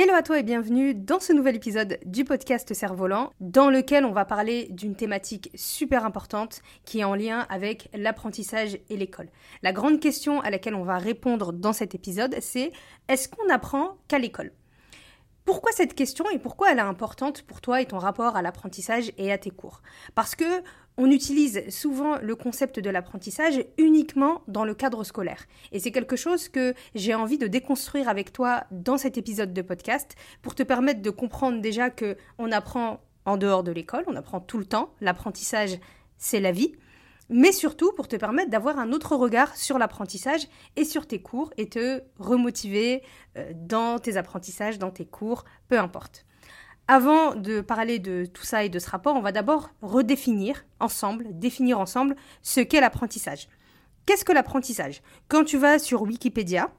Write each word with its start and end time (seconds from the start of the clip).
Hello 0.00 0.14
à 0.14 0.22
toi 0.22 0.38
et 0.38 0.44
bienvenue 0.44 0.94
dans 0.94 1.18
ce 1.18 1.32
nouvel 1.32 1.56
épisode 1.56 1.98
du 2.04 2.24
podcast 2.24 2.72
Cerf-Volant 2.72 3.32
dans 3.40 3.68
lequel 3.68 4.04
on 4.04 4.12
va 4.12 4.24
parler 4.24 4.68
d'une 4.70 4.94
thématique 4.94 5.50
super 5.56 6.04
importante 6.04 6.62
qui 6.84 7.00
est 7.00 7.04
en 7.04 7.16
lien 7.16 7.48
avec 7.50 7.88
l'apprentissage 7.92 8.78
et 8.90 8.96
l'école. 8.96 9.28
La 9.64 9.72
grande 9.72 9.98
question 9.98 10.40
à 10.40 10.50
laquelle 10.50 10.76
on 10.76 10.84
va 10.84 10.98
répondre 10.98 11.52
dans 11.52 11.72
cet 11.72 11.96
épisode 11.96 12.36
c'est 12.40 12.70
est-ce 13.08 13.28
qu'on 13.28 13.52
apprend 13.52 13.96
qu'à 14.06 14.20
l'école? 14.20 14.52
Pourquoi 15.44 15.72
cette 15.72 15.96
question 15.96 16.30
et 16.30 16.38
pourquoi 16.38 16.70
elle 16.70 16.78
est 16.78 16.82
importante 16.82 17.42
pour 17.42 17.60
toi 17.60 17.80
et 17.80 17.86
ton 17.86 17.98
rapport 17.98 18.36
à 18.36 18.42
l'apprentissage 18.42 19.10
et 19.18 19.32
à 19.32 19.38
tes 19.38 19.50
cours? 19.50 19.82
Parce 20.14 20.36
que 20.36 20.62
on 20.98 21.10
utilise 21.10 21.62
souvent 21.70 22.18
le 22.18 22.34
concept 22.34 22.80
de 22.80 22.90
l'apprentissage 22.90 23.64
uniquement 23.78 24.42
dans 24.48 24.64
le 24.64 24.74
cadre 24.74 25.04
scolaire. 25.04 25.46
Et 25.72 25.78
c'est 25.78 25.92
quelque 25.92 26.16
chose 26.16 26.48
que 26.48 26.74
j'ai 26.94 27.14
envie 27.14 27.38
de 27.38 27.46
déconstruire 27.46 28.08
avec 28.08 28.32
toi 28.32 28.64
dans 28.72 28.98
cet 28.98 29.16
épisode 29.16 29.54
de 29.54 29.62
podcast 29.62 30.16
pour 30.42 30.56
te 30.56 30.64
permettre 30.64 31.00
de 31.00 31.10
comprendre 31.10 31.60
déjà 31.60 31.88
que 31.88 32.16
on 32.36 32.50
apprend 32.50 33.00
en 33.24 33.36
dehors 33.36 33.62
de 33.62 33.70
l'école, 33.70 34.04
on 34.08 34.16
apprend 34.16 34.40
tout 34.40 34.58
le 34.58 34.64
temps, 34.64 34.92
l'apprentissage 35.00 35.78
c'est 36.16 36.40
la 36.40 36.50
vie, 36.50 36.74
mais 37.28 37.52
surtout 37.52 37.92
pour 37.92 38.08
te 38.08 38.16
permettre 38.16 38.50
d'avoir 38.50 38.78
un 38.78 38.92
autre 38.92 39.14
regard 39.14 39.56
sur 39.56 39.78
l'apprentissage 39.78 40.48
et 40.76 40.84
sur 40.84 41.06
tes 41.06 41.22
cours 41.22 41.52
et 41.56 41.68
te 41.68 42.02
remotiver 42.18 43.02
euh, 43.36 43.52
dans 43.54 43.98
tes 43.98 44.16
apprentissages, 44.16 44.78
dans 44.78 44.90
tes 44.90 45.06
cours, 45.06 45.44
peu 45.68 45.78
importe. 45.78 46.24
Avant 46.90 47.34
de 47.34 47.60
parler 47.60 47.98
de 47.98 48.24
tout 48.24 48.44
ça 48.44 48.64
et 48.64 48.70
de 48.70 48.78
ce 48.78 48.88
rapport, 48.88 49.14
on 49.14 49.20
va 49.20 49.30
d'abord 49.30 49.68
redéfinir 49.82 50.64
ensemble, 50.80 51.38
définir 51.38 51.78
ensemble 51.78 52.16
ce 52.40 52.60
qu'est 52.60 52.80
l'apprentissage. 52.80 53.46
Qu'est-ce 54.06 54.24
que 54.24 54.32
l'apprentissage? 54.32 55.02
Quand 55.28 55.44
tu 55.44 55.58
vas 55.58 55.78
sur 55.78 56.00
Wikipédia, 56.00 56.72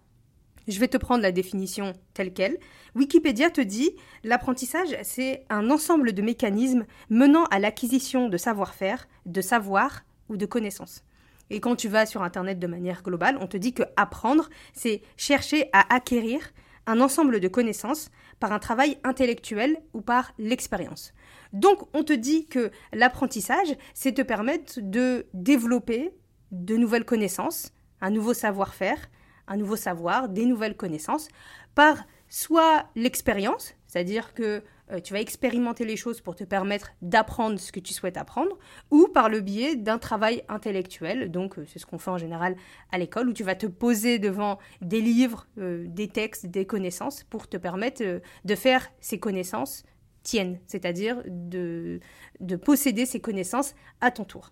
je 0.68 0.80
vais 0.80 0.88
te 0.88 0.98
prendre 0.98 1.22
la 1.22 1.32
définition 1.32 1.94
telle 2.16 2.34
qu'elle. 2.34 2.58
Wikipédia 2.96 3.52
te 3.52 3.62
dit 3.62 3.92
l'apprentissage, 4.24 4.98
c'est 5.04 5.46
un 5.52 5.70
ensemble 5.70 6.14
de 6.14 6.24
mécanismes 6.24 6.88
menant 7.12 7.44
à 7.46 7.60
l'acquisition 7.60 8.30
de 8.30 8.38
savoir-faire, 8.38 9.08
de 9.28 9.42
savoir 9.42 10.02
ou 10.28 10.38
de 10.38 10.48
connaissances. 10.48 11.04
Et 11.52 11.60
quand 11.60 11.76
tu 11.76 11.88
vas 11.88 12.08
sur 12.08 12.24
Internet 12.24 12.58
de 12.58 12.66
manière 12.66 13.04
globale, 13.04 13.38
on 13.40 13.46
te 13.46 13.58
dit 13.58 13.74
que 13.74 13.84
apprendre, 13.96 14.50
c'est 14.74 15.04
chercher 15.18 15.70
à 15.72 15.94
acquérir 15.94 16.52
un 16.88 17.00
ensemble 17.00 17.40
de 17.40 17.48
connaissances 17.48 18.10
par 18.40 18.52
un 18.52 18.60
travail 18.60 18.98
intellectuel 19.04 19.78
ou 19.94 20.02
par 20.02 20.34
l'expérience. 20.38 21.14
Donc 21.54 21.88
on 21.94 22.04
te 22.04 22.14
dit 22.14 22.46
que 22.46 22.72
l'apprentissage, 22.94 23.76
c'est 23.94 24.14
te 24.14 24.22
permettre 24.22 24.80
de 24.82 25.26
développer 25.34 26.12
de 26.52 26.78
nouvelles 26.78 27.06
connaissances, 27.06 27.74
un 28.02 28.12
nouveau 28.12 28.34
savoir-faire, 28.34 29.10
un 29.48 29.58
nouveau 29.58 29.76
savoir, 29.76 30.30
des 30.30 30.46
nouvelles 30.46 30.78
connaissances, 30.78 31.28
par 31.76 32.06
soit 32.28 32.86
l'expérience, 32.96 33.74
c'est-à-dire 33.88 34.34
que 34.34 34.64
euh, 34.92 35.00
tu 35.00 35.14
vas 35.14 35.22
expérimenter 35.22 35.86
les 35.86 35.96
choses 35.96 36.22
pour 36.22 36.36
te 36.36 36.44
permettre 36.44 36.92
d'apprendre 37.02 37.60
ce 37.60 37.72
que 37.72 37.80
tu 37.80 37.94
souhaites 37.94 38.18
apprendre, 38.18 38.58
ou 38.92 39.08
par 39.08 39.30
le 39.30 39.42
biais 39.42 39.76
d'un 39.76 39.98
travail 39.98 40.44
intellectuel, 40.50 41.32
donc 41.32 41.58
euh, 41.58 41.66
c'est 41.68 41.80
ce 41.80 41.86
qu'on 41.86 42.00
fait 42.00 42.12
en 42.12 42.18
général 42.18 42.56
à 42.92 42.98
l'école, 42.98 43.30
où 43.30 43.34
tu 43.34 43.44
vas 43.44 43.56
te 43.56 43.68
poser 43.68 44.20
devant 44.20 44.60
des 44.82 45.02
livres, 45.02 45.48
euh, 45.58 45.86
des 45.88 46.08
textes, 46.08 46.46
des 46.46 46.66
connaissances, 46.66 47.24
pour 47.24 47.48
te 47.48 47.58
permettre 47.58 48.02
de 48.46 48.56
faire 48.56 48.90
ces 49.00 49.20
connaissances 49.20 49.84
tiennes, 50.24 50.60
c'est-à-dire 50.66 51.22
de, 51.28 52.00
de 52.40 52.56
posséder 52.56 53.06
ces 53.06 53.20
connaissances 53.20 53.76
à 54.02 54.12
ton 54.12 54.26
tour. 54.26 54.52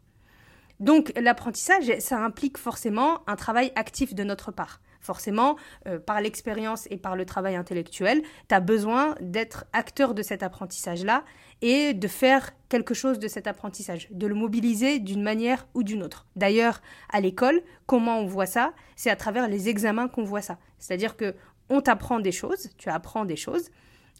Donc 0.79 1.11
l'apprentissage, 1.15 1.91
ça 1.99 2.19
implique 2.19 2.57
forcément 2.57 3.21
un 3.27 3.35
travail 3.35 3.71
actif 3.75 4.13
de 4.13 4.23
notre 4.23 4.51
part. 4.51 4.81
Forcément, 4.99 5.55
euh, 5.87 5.99
par 5.99 6.21
l'expérience 6.21 6.87
et 6.91 6.97
par 6.97 7.15
le 7.15 7.25
travail 7.25 7.55
intellectuel, 7.55 8.21
tu 8.49 8.55
as 8.55 8.59
besoin 8.59 9.15
d'être 9.21 9.65
acteur 9.73 10.13
de 10.13 10.21
cet 10.21 10.43
apprentissage-là 10.43 11.23
et 11.61 11.93
de 11.93 12.07
faire 12.07 12.51
quelque 12.69 12.93
chose 12.93 13.17
de 13.19 13.27
cet 13.27 13.47
apprentissage, 13.47 14.07
de 14.11 14.27
le 14.27 14.35
mobiliser 14.35 14.99
d'une 14.99 15.23
manière 15.23 15.67
ou 15.73 15.83
d'une 15.83 16.03
autre. 16.03 16.25
D'ailleurs, 16.35 16.81
à 17.11 17.21
l'école, 17.21 17.61
comment 17.85 18.19
on 18.19 18.25
voit 18.25 18.45
ça? 18.45 18.73
C'est 18.95 19.09
à 19.09 19.15
travers 19.15 19.47
les 19.47 19.69
examens 19.69 20.07
qu'on 20.07 20.23
voit 20.23 20.41
ça. 20.41 20.57
C'est-à-dire 20.77 21.15
que 21.15 21.35
on 21.69 21.81
t'apprend 21.81 22.19
des 22.19 22.31
choses, 22.31 22.69
tu 22.77 22.89
apprends 22.89 23.25
des 23.25 23.35
choses, 23.35 23.69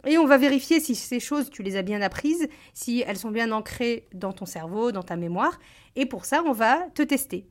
et 0.06 0.18
on 0.18 0.26
va 0.26 0.38
vérifier 0.38 0.80
si 0.80 0.96
ces 0.96 1.20
choses, 1.20 1.50
tu 1.50 1.64
les 1.64 1.76
as 1.76 1.82
bien 1.82 2.02
apprises, 2.02 2.48
si 2.74 3.04
elles 3.06 3.18
sont 3.18 3.32
bien 3.32 3.52
ancrées 3.52 4.08
dans 4.14 4.32
ton 4.32 4.46
cerveau, 4.46 4.92
dans 4.92 5.04
ta 5.04 5.16
mémoire. 5.16 5.60
Et 5.96 6.06
pour 6.06 6.26
ça, 6.26 6.44
on 6.46 6.52
va 6.52 6.88
te 6.94 7.02
tester. 7.02 7.48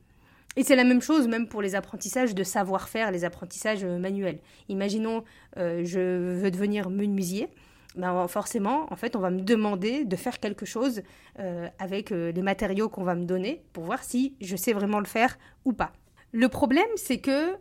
Et 0.55 0.63
c'est 0.63 0.75
la 0.75 0.83
même 0.83 1.01
chose 1.01 1.27
même 1.27 1.47
pour 1.47 1.61
les 1.61 1.75
apprentissages 1.75 2.33
de 2.33 2.43
savoir-faire, 2.43 3.11
les 3.11 3.25
apprentissages 3.25 3.83
euh, 3.83 3.99
manuels. 3.99 4.39
Imaginons, 4.69 5.23
euh, 5.57 5.83
je 5.85 6.39
veux 6.41 6.49
devenir 6.49 6.89
menuisier. 6.89 7.49
Ben 7.95 8.27
forcément, 8.27 8.91
en 8.91 8.95
fait, 8.95 9.15
on 9.15 9.19
va 9.19 9.29
me 9.29 9.41
demander 9.41 10.05
de 10.05 10.15
faire 10.15 10.39
quelque 10.39 10.65
chose 10.65 11.01
euh, 11.39 11.67
avec 11.79 12.11
les 12.11 12.41
matériaux 12.43 12.89
qu'on 12.89 13.03
va 13.03 13.15
me 13.15 13.25
donner 13.25 13.63
pour 13.73 13.85
voir 13.85 14.03
si 14.03 14.35
je 14.39 14.55
sais 14.55 14.71
vraiment 14.73 14.99
le 14.99 15.07
faire 15.07 15.39
ou 15.65 15.73
pas. 15.73 15.93
Le 16.31 16.47
problème, 16.47 16.85
c'est 16.95 17.17
que 17.17 17.55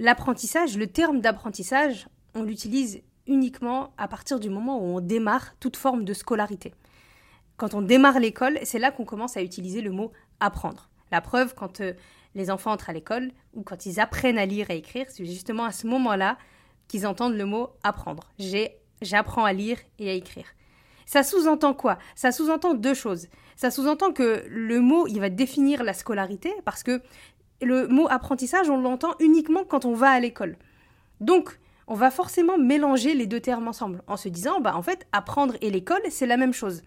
l'apprentissage, 0.00 0.76
le 0.76 0.88
terme 0.88 1.20
d'apprentissage, 1.20 2.08
on 2.34 2.42
l'utilise 2.42 3.02
uniquement 3.32 3.92
à 3.98 4.08
partir 4.08 4.38
du 4.38 4.50
moment 4.50 4.78
où 4.78 4.96
on 4.96 5.00
démarre 5.00 5.54
toute 5.58 5.76
forme 5.76 6.04
de 6.04 6.12
scolarité. 6.12 6.74
Quand 7.56 7.74
on 7.74 7.82
démarre 7.82 8.18
l'école, 8.18 8.58
c'est 8.62 8.78
là 8.78 8.90
qu'on 8.90 9.04
commence 9.04 9.36
à 9.36 9.42
utiliser 9.42 9.80
le 9.80 9.90
mot 9.90 10.12
apprendre. 10.40 10.90
La 11.10 11.20
preuve, 11.20 11.54
quand 11.54 11.80
euh, 11.80 11.92
les 12.34 12.50
enfants 12.50 12.72
entrent 12.72 12.90
à 12.90 12.92
l'école 12.92 13.30
ou 13.54 13.62
quand 13.62 13.86
ils 13.86 14.00
apprennent 14.00 14.38
à 14.38 14.46
lire 14.46 14.70
et 14.70 14.76
écrire, 14.76 15.06
c'est 15.08 15.24
justement 15.24 15.64
à 15.64 15.72
ce 15.72 15.86
moment-là 15.86 16.38
qu'ils 16.88 17.06
entendent 17.06 17.36
le 17.36 17.44
mot 17.44 17.70
apprendre. 17.82 18.32
j'apprends 19.00 19.44
à 19.44 19.52
lire 19.52 19.78
et 19.98 20.10
à 20.10 20.12
écrire. 20.14 20.46
Ça 21.06 21.22
sous-entend 21.22 21.74
quoi? 21.74 21.98
Ça 22.14 22.32
sous-entend 22.32 22.74
deux 22.74 22.94
choses. 22.94 23.28
Ça 23.56 23.70
sous-entend 23.70 24.12
que 24.12 24.44
le 24.48 24.80
mot, 24.80 25.06
il 25.06 25.20
va 25.20 25.28
définir 25.28 25.82
la 25.84 25.92
scolarité 25.92 26.52
parce 26.64 26.82
que 26.82 27.02
le 27.60 27.86
mot 27.88 28.06
apprentissage, 28.10 28.70
on 28.70 28.80
l'entend 28.80 29.14
uniquement 29.20 29.64
quand 29.64 29.84
on 29.84 29.94
va 29.94 30.10
à 30.10 30.20
l'école. 30.20 30.56
Donc, 31.20 31.58
on 31.86 31.94
va 31.94 32.10
forcément 32.10 32.58
mélanger 32.58 33.14
les 33.14 33.26
deux 33.26 33.40
termes 33.40 33.68
ensemble 33.68 34.02
en 34.06 34.16
se 34.16 34.28
disant, 34.28 34.60
bah 34.60 34.76
en 34.76 34.82
fait, 34.82 35.06
apprendre 35.12 35.54
et 35.60 35.70
l'école, 35.70 36.02
c'est 36.10 36.26
la 36.26 36.36
même 36.36 36.52
chose. 36.52 36.82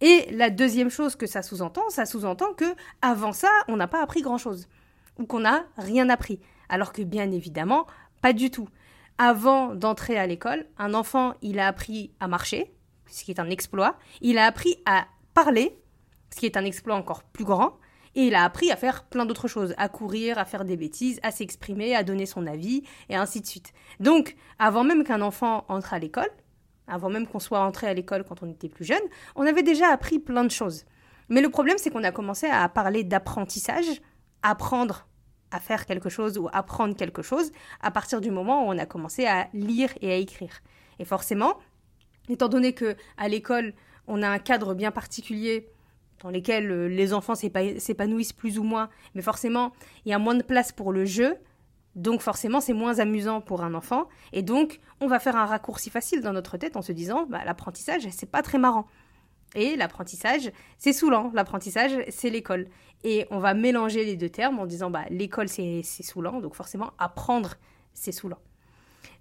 Et 0.00 0.28
la 0.30 0.50
deuxième 0.50 0.90
chose 0.90 1.16
que 1.16 1.26
ça 1.26 1.42
sous-entend, 1.42 1.88
ça 1.88 2.04
sous-entend 2.04 2.52
que 2.52 2.74
avant 3.00 3.32
ça, 3.32 3.48
on 3.68 3.76
n'a 3.76 3.88
pas 3.88 4.02
appris 4.02 4.20
grand-chose 4.20 4.68
ou 5.18 5.24
qu'on 5.24 5.40
n'a 5.40 5.64
rien 5.78 6.08
appris. 6.10 6.40
Alors 6.68 6.92
que 6.92 7.02
bien 7.02 7.30
évidemment, 7.30 7.86
pas 8.20 8.32
du 8.32 8.50
tout. 8.50 8.68
Avant 9.18 9.74
d'entrer 9.74 10.18
à 10.18 10.26
l'école, 10.26 10.66
un 10.78 10.92
enfant, 10.92 11.34
il 11.40 11.58
a 11.58 11.66
appris 11.66 12.10
à 12.20 12.28
marcher, 12.28 12.74
ce 13.06 13.24
qui 13.24 13.30
est 13.30 13.40
un 13.40 13.48
exploit. 13.48 13.96
Il 14.20 14.36
a 14.36 14.44
appris 14.44 14.76
à 14.84 15.06
parler, 15.32 15.78
ce 16.34 16.40
qui 16.40 16.46
est 16.46 16.58
un 16.58 16.64
exploit 16.64 16.96
encore 16.96 17.22
plus 17.22 17.44
grand. 17.44 17.78
Et 18.16 18.26
il 18.26 18.34
a 18.34 18.44
appris 18.44 18.72
à 18.72 18.76
faire 18.76 19.04
plein 19.04 19.26
d'autres 19.26 19.46
choses, 19.46 19.74
à 19.76 19.88
courir, 19.88 20.38
à 20.38 20.44
faire 20.44 20.64
des 20.64 20.76
bêtises, 20.76 21.20
à 21.22 21.30
s'exprimer, 21.30 21.94
à 21.94 22.02
donner 22.02 22.26
son 22.26 22.46
avis, 22.46 22.82
et 23.10 23.14
ainsi 23.14 23.42
de 23.42 23.46
suite. 23.46 23.72
Donc, 24.00 24.36
avant 24.58 24.82
même 24.82 25.04
qu'un 25.04 25.20
enfant 25.20 25.66
entre 25.68 25.92
à 25.92 25.98
l'école, 25.98 26.30
avant 26.88 27.10
même 27.10 27.26
qu'on 27.26 27.38
soit 27.38 27.60
entré 27.60 27.86
à 27.86 27.94
l'école 27.94 28.24
quand 28.24 28.42
on 28.42 28.50
était 28.50 28.70
plus 28.70 28.86
jeune, 28.86 29.02
on 29.34 29.46
avait 29.46 29.62
déjà 29.62 29.88
appris 29.88 30.18
plein 30.18 30.44
de 30.44 30.50
choses. 30.50 30.86
Mais 31.28 31.42
le 31.42 31.50
problème, 31.50 31.76
c'est 31.78 31.90
qu'on 31.90 32.04
a 32.04 32.12
commencé 32.12 32.46
à 32.46 32.66
parler 32.68 33.04
d'apprentissage, 33.04 34.00
apprendre 34.42 35.06
à 35.50 35.60
faire 35.60 35.84
quelque 35.84 36.08
chose 36.08 36.38
ou 36.38 36.48
apprendre 36.52 36.96
quelque 36.96 37.22
chose 37.22 37.52
à 37.80 37.90
partir 37.90 38.20
du 38.20 38.30
moment 38.30 38.66
où 38.66 38.72
on 38.72 38.78
a 38.78 38.86
commencé 38.86 39.26
à 39.26 39.48
lire 39.52 39.90
et 40.00 40.10
à 40.10 40.16
écrire. 40.16 40.62
Et 40.98 41.04
forcément, 41.04 41.58
étant 42.28 42.48
donné 42.48 42.72
que 42.72 42.96
à 43.18 43.28
l'école, 43.28 43.74
on 44.06 44.22
a 44.22 44.28
un 44.28 44.38
cadre 44.38 44.74
bien 44.74 44.90
particulier 44.90 45.68
dans 46.22 46.30
lequel 46.30 46.70
euh, 46.70 46.88
les 46.88 47.12
enfants 47.12 47.34
s'épanouissent 47.34 48.32
plus 48.32 48.58
ou 48.58 48.62
moins, 48.62 48.88
mais 49.14 49.22
forcément, 49.22 49.72
il 50.04 50.10
y 50.10 50.14
a 50.14 50.18
moins 50.18 50.34
de 50.34 50.42
place 50.42 50.72
pour 50.72 50.92
le 50.92 51.04
jeu, 51.04 51.36
donc 51.96 52.20
forcément, 52.20 52.60
c'est 52.60 52.74
moins 52.74 52.98
amusant 52.98 53.40
pour 53.40 53.62
un 53.62 53.72
enfant. 53.72 54.06
Et 54.32 54.42
donc, 54.42 54.80
on 55.00 55.06
va 55.06 55.18
faire 55.18 55.34
un 55.34 55.46
raccourci 55.46 55.88
facile 55.88 56.20
dans 56.20 56.34
notre 56.34 56.58
tête 56.58 56.76
en 56.76 56.82
se 56.82 56.92
disant, 56.92 57.26
bah, 57.26 57.40
l'apprentissage, 57.44 58.06
c'est 58.10 58.30
pas 58.30 58.42
très 58.42 58.58
marrant. 58.58 58.86
Et 59.54 59.76
l'apprentissage, 59.76 60.52
c'est 60.76 60.92
saoulant. 60.92 61.30
L'apprentissage, 61.32 61.92
c'est 62.10 62.28
l'école. 62.28 62.68
Et 63.02 63.26
on 63.30 63.38
va 63.38 63.54
mélanger 63.54 64.04
les 64.04 64.16
deux 64.16 64.28
termes 64.28 64.58
en 64.58 64.66
disant, 64.66 64.90
bah, 64.90 65.04
l'école, 65.08 65.48
c'est 65.48 65.82
saoulant. 65.82 66.40
Donc 66.40 66.54
forcément, 66.54 66.92
apprendre, 66.98 67.54
c'est 67.94 68.12
saoulant. 68.12 68.40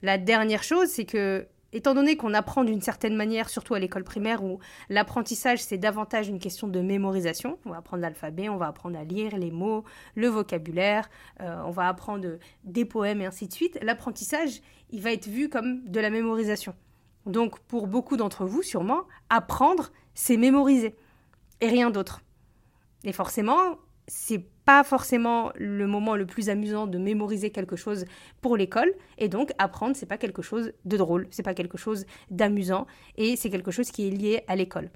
La 0.02 0.18
dernière 0.18 0.64
chose, 0.64 0.90
c'est 0.90 1.06
que, 1.06 1.48
étant 1.76 1.94
donné 1.94 2.16
qu'on 2.16 2.34
apprend 2.34 2.64
d'une 2.64 2.82
certaine 2.82 3.16
manière, 3.16 3.50
surtout 3.50 3.74
à 3.74 3.80
l'école 3.80 4.06
primaire, 4.06 4.44
où 4.44 4.60
l'apprentissage, 4.90 5.62
c'est 5.62 5.78
davantage 5.78 6.30
une 6.30 6.40
question 6.40 6.70
de 6.70 6.80
mémorisation, 6.80 7.60
on 7.66 7.72
va 7.72 7.78
apprendre 7.78 8.02
l'alphabet, 8.02 8.48
on 8.48 8.56
va 8.58 8.68
apprendre 8.68 8.98
à 8.98 9.04
lire 9.04 9.38
les 9.38 9.52
mots, 9.52 9.84
le 10.16 10.28
vocabulaire, 10.28 11.10
euh, 11.42 11.62
on 11.66 11.72
va 11.72 11.90
apprendre 11.90 12.40
des 12.64 12.86
poèmes 12.86 13.22
et 13.22 13.26
ainsi 13.26 13.48
de 13.48 13.54
suite, 13.54 13.78
l'apprentissage, 13.82 14.62
il 14.92 15.02
va 15.02 15.12
être 15.12 15.28
vu 15.28 15.50
comme 15.50 15.84
de 15.84 16.00
la 16.00 16.10
mémorisation. 16.10 16.74
Donc 17.26 17.60
pour 17.60 17.88
beaucoup 17.88 18.16
d'entre 18.16 18.46
vous, 18.46 18.64
sûrement, 18.64 19.02
apprendre, 19.30 19.92
c'est 20.14 20.38
mémoriser, 20.38 20.96
et 21.60 21.68
rien 21.68 21.90
d'autre. 21.92 22.22
Et 23.04 23.12
forcément, 23.12 23.78
c'est 24.08 24.46
pas 24.66 24.84
forcément 24.84 25.52
le 25.56 25.88
moment 25.88 26.16
le 26.16 26.26
plus 26.26 26.50
amusant 26.50 26.88
de 26.88 26.98
mémoriser 26.98 27.52
quelque 27.52 27.76
chose 27.76 28.06
pour 28.42 28.58
l'école 28.58 28.92
et 29.18 29.30
donc 29.30 29.52
apprendre 29.58 29.96
c'est 29.96 30.08
pas 30.08 30.18
quelque 30.18 30.42
chose 30.42 30.74
de 30.86 30.98
drôle, 30.98 31.28
c'est 31.30 31.44
pas 31.44 31.54
quelque 31.54 31.78
chose 31.78 32.06
d'amusant 32.32 32.88
et 33.16 33.36
c'est 33.36 33.50
quelque 33.50 33.72
chose 33.72 33.92
qui 33.92 34.08
est 34.08 34.12
lié 34.12 34.44
à 34.48 34.56
l'école. 34.56 34.90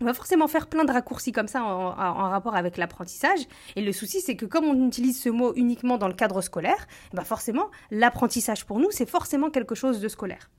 On 0.00 0.04
va 0.04 0.12
forcément 0.12 0.46
faire 0.46 0.66
plein 0.66 0.84
de 0.84 0.92
raccourcis 0.92 1.32
comme 1.32 1.48
ça 1.48 1.64
en, 1.64 2.28
rapport 2.28 2.54
avec 2.54 2.76
l'apprentissage. 2.76 3.40
Et 3.76 3.80
le 3.80 3.92
souci, 3.92 4.20
c'est 4.20 4.36
que 4.36 4.44
comme 4.44 4.66
on 4.66 4.86
utilise 4.86 5.18
ce 5.18 5.30
mot 5.30 5.54
uniquement 5.56 5.96
dans 5.96 6.08
le 6.08 6.12
cadre 6.12 6.42
scolaire, 6.42 6.86
bah 7.14 7.24
forcément, 7.24 7.70
l'apprentissage 7.90 8.66
pour 8.66 8.78
nous, 8.78 8.90
c'est 8.90 9.08
forcément 9.08 9.48
quelque 9.48 9.74
chose 9.74 10.00
de 10.00 10.08
scolaire. 10.08 10.50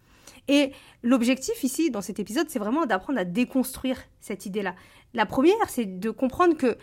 Et 0.48 0.72
l'objectif 1.04 1.64
ici, 1.64 1.92
dans 1.92 2.02
cet 2.02 2.20
épisode, 2.20 2.50
c'est 2.50 2.58
vraiment 2.58 2.88
d'apprendre 2.88 3.20
à 3.20 3.26
déconstruire 3.26 4.02
cette 4.22 4.48
idée-là. 4.48 4.74
La 5.14 5.28
première, 5.28 5.70
c'est 5.70 6.00
de 6.00 6.10
comprendre 6.10 6.58
que 6.58 6.76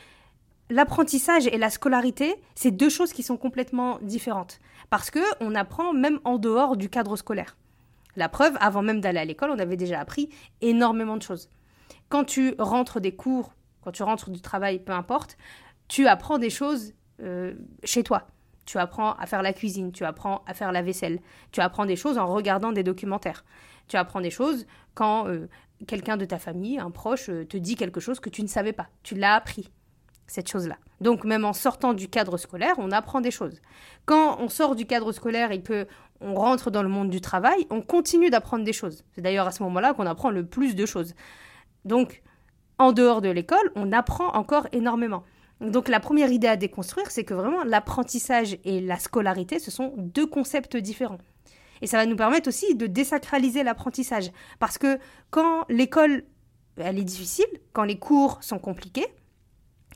l'apprentissage 0.71 1.47
et 1.47 1.59
la 1.59 1.71
scolarité, 1.71 2.35
c'est 2.55 2.71
deux 2.71 2.89
choses 2.89 3.13
qui 3.13 3.23
sont 3.23 3.37
complètement 3.37 3.99
différentes. 4.03 4.61
Parce 4.91 5.11
que 5.11 5.21
on 5.41 5.55
apprend 5.55 5.93
même 5.93 6.21
en 6.25 6.39
dehors 6.39 6.77
du 6.77 6.89
cadre 6.89 7.17
scolaire. 7.17 7.57
La 8.17 8.29
preuve, 8.29 8.57
avant 8.61 8.83
même 8.83 9.01
d'aller 9.01 9.19
à 9.19 9.25
l'école, 9.25 9.51
on 9.51 9.59
avait 9.59 9.77
déjà 9.77 10.01
appris 10.01 10.29
énormément 10.61 11.17
de 11.17 11.23
choses. 11.23 11.49
Quand 12.09 12.25
tu 12.25 12.55
rentres 12.59 13.01
des 13.01 13.15
cours, 13.15 13.53
quand 13.83 13.93
tu 13.93 14.03
rentres 14.03 14.31
du 14.31 14.41
travail, 14.41 14.79
peu 14.79 14.93
importe, 14.93 15.37
tu 15.89 16.07
apprends 16.07 16.39
des 16.39 16.51
choses 16.51 16.95
euh, 17.23 17.55
chez 17.83 18.03
toi. 18.03 18.29
Tu 18.67 18.79
apprends 18.79 19.13
à 19.15 19.27
faire 19.27 19.43
la 19.43 19.53
cuisine, 19.53 19.93
tu 19.93 20.05
apprends 20.05 20.43
à 20.47 20.55
faire 20.55 20.73
la 20.73 20.81
vaisselle, 20.81 21.21
tu 21.53 21.61
apprends 21.61 21.85
des 21.85 21.97
choses 21.97 22.17
en 22.17 22.27
regardant 22.27 22.73
des 22.73 22.83
documentaires. 22.83 23.45
Tu 23.89 23.97
apprends 23.97 24.23
des 24.23 24.31
choses 24.31 24.67
quand 24.95 25.29
euh, 25.29 25.49
quelqu'un 25.87 26.17
de 26.17 26.25
ta 26.25 26.39
famille, 26.39 26.79
un 26.79 26.91
proche, 26.91 27.29
euh, 27.29 27.45
te 27.45 27.59
dit 27.59 27.77
quelque 27.77 28.01
chose 28.01 28.21
que 28.21 28.31
tu 28.31 28.43
ne 28.43 28.47
savais 28.47 28.73
pas. 28.73 28.89
Tu 29.03 29.15
l'as 29.17 29.35
appris 29.35 29.71
cette 30.27 30.49
chose-là. 30.49 30.77
Donc 31.01 31.25
même 31.25 31.45
en 31.45 31.53
sortant 31.53 31.93
du 31.93 32.09
cadre 32.09 32.37
scolaire, 32.37 32.75
on 32.79 32.91
apprend 32.91 33.21
des 33.21 33.31
choses. 33.31 33.61
Quand 34.07 34.39
on 34.41 34.49
sort 34.49 34.75
du 34.75 34.87
cadre 34.87 35.13
scolaire 35.13 35.53
et 35.53 35.63
que 35.63 35.87
on 36.21 36.35
rentre 36.35 36.71
dans 36.71 36.83
le 36.83 36.89
monde 36.89 37.11
du 37.11 37.21
travail, 37.21 37.67
on 37.71 37.83
continue 37.83 38.31
d'apprendre 38.31 38.65
des 38.65 38.73
choses. 38.73 39.05
C'est 39.13 39.21
d'ailleurs 39.21 39.47
à 39.47 39.51
ce 39.51 39.63
moment-là 39.65 39.95
qu'on 39.95 40.07
apprend 40.07 40.31
le 40.31 40.47
plus 40.47 40.75
de 40.75 40.87
choses. 40.87 41.15
Donc 41.85 42.23
en 42.79 42.93
dehors 42.93 43.21
de 43.21 43.29
l'école, 43.29 43.71
on 43.75 43.93
apprend 43.93 44.29
encore 44.35 44.67
énormément. 44.73 45.25
Donc 45.61 45.89
la 45.89 46.01
première 46.01 46.31
idée 46.31 46.49
à 46.49 46.57
déconstruire, 46.57 47.11
c'est 47.11 47.25
que 47.25 47.35
vraiment 47.35 47.63
l'apprentissage 47.65 48.59
et 48.65 48.81
la 48.81 48.99
scolarité, 48.99 49.59
ce 49.59 49.71
sont 49.71 49.95
deux 49.97 50.27
concepts 50.27 50.77
différents. 50.77 51.19
Et 51.83 51.87
ça 51.87 51.99
va 51.99 52.07
nous 52.07 52.17
permettre 52.17 52.49
aussi 52.49 52.75
de 52.75 52.87
désacraliser 52.87 53.63
l'apprentissage. 53.63 54.31
Parce 54.59 54.79
que 54.79 54.99
quand 55.31 55.65
l'école, 55.69 56.25
elle 56.77 56.99
est 56.99 57.05
difficile, 57.05 57.47
quand 57.73 57.85
les 57.85 57.99
cours 57.99 58.39
sont 58.43 58.59
compliqués, 58.59 59.07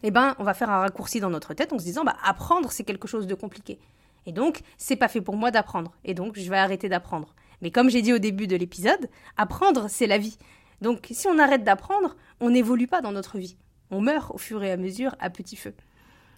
eh 0.02 0.10
ben, 0.10 0.34
on 0.38 0.44
va 0.44 0.54
faire 0.54 0.70
un 0.70 0.78
raccourci 0.78 1.20
dans 1.20 1.30
notre 1.30 1.54
tête 1.54 1.72
en 1.72 1.78
se 1.78 1.84
disant, 1.84 2.04
bah, 2.04 2.16
apprendre, 2.22 2.70
c'est 2.70 2.84
quelque 2.84 3.08
chose 3.08 3.26
de 3.26 3.34
compliqué. 3.34 3.78
Et 4.26 4.32
donc, 4.32 4.60
c'est 4.76 4.96
pas 4.96 5.08
fait 5.08 5.20
pour 5.20 5.36
moi 5.36 5.50
d'apprendre. 5.50 5.92
Et 6.04 6.14
donc, 6.14 6.38
je 6.38 6.48
vais 6.50 6.58
arrêter 6.58 6.88
d'apprendre. 6.88 7.34
Mais 7.62 7.70
comme 7.70 7.90
j'ai 7.90 8.02
dit 8.02 8.12
au 8.12 8.18
début 8.18 8.46
de 8.46 8.56
l'épisode, 8.56 9.08
apprendre, 9.36 9.86
c'est 9.88 10.06
la 10.06 10.18
vie. 10.18 10.38
Donc, 10.80 11.08
si 11.10 11.26
on 11.26 11.38
arrête 11.38 11.64
d'apprendre, 11.64 12.16
on 12.40 12.50
n'évolue 12.50 12.86
pas 12.86 13.00
dans 13.00 13.12
notre 13.12 13.38
vie. 13.38 13.56
On 13.90 14.00
meurt 14.00 14.30
au 14.32 14.38
fur 14.38 14.62
et 14.62 14.70
à 14.70 14.76
mesure 14.76 15.16
à 15.18 15.30
petit 15.30 15.56
feu. 15.56 15.74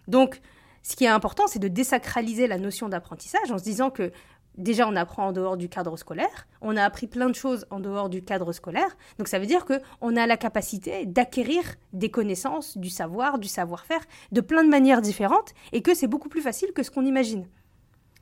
Donc, 0.08 0.40
ce 0.82 0.96
qui 0.96 1.04
est 1.04 1.08
important, 1.08 1.46
c'est 1.46 1.58
de 1.58 1.68
désacraliser 1.68 2.46
la 2.46 2.58
notion 2.58 2.88
d'apprentissage 2.88 3.50
en 3.50 3.58
se 3.58 3.64
disant 3.64 3.90
que 3.90 4.12
déjà 4.56 4.88
on 4.88 4.96
apprend 4.96 5.28
en 5.28 5.32
dehors 5.32 5.56
du 5.56 5.68
cadre 5.68 5.96
scolaire, 5.96 6.46
on 6.60 6.76
a 6.76 6.84
appris 6.84 7.06
plein 7.06 7.28
de 7.28 7.34
choses 7.34 7.66
en 7.70 7.80
dehors 7.80 8.08
du 8.08 8.22
cadre 8.22 8.52
scolaire, 8.52 8.96
donc 9.18 9.28
ça 9.28 9.38
veut 9.38 9.46
dire 9.46 9.64
que 9.64 9.80
on 10.00 10.16
a 10.16 10.26
la 10.26 10.36
capacité 10.36 11.06
d'acquérir 11.06 11.62
des 11.92 12.10
connaissances, 12.10 12.76
du 12.76 12.90
savoir, 12.90 13.38
du 13.38 13.48
savoir-faire 13.48 14.02
de 14.32 14.40
plein 14.40 14.64
de 14.64 14.68
manières 14.68 15.02
différentes 15.02 15.54
et 15.72 15.82
que 15.82 15.94
c'est 15.94 16.06
beaucoup 16.06 16.28
plus 16.28 16.42
facile 16.42 16.72
que 16.72 16.82
ce 16.82 16.90
qu'on 16.90 17.06
imagine. 17.06 17.46